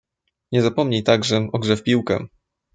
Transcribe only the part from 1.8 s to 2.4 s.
piłkę."